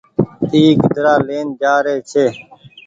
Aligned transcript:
اي 0.53 0.63
گيدرآ 0.81 1.13
لين 1.27 1.47
جآ 1.61 1.73
رئي 1.85 1.99
ڇي۔ 2.09 2.25